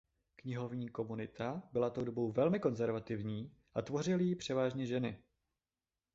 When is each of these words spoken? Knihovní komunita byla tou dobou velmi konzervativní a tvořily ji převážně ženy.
Knihovní 0.35 0.89
komunita 0.89 1.63
byla 1.73 1.89
tou 1.89 2.01
dobou 2.03 2.31
velmi 2.31 2.59
konzervativní 2.59 3.51
a 3.73 3.81
tvořily 3.81 4.23
ji 4.23 4.35
převážně 4.35 4.85
ženy. 4.85 5.23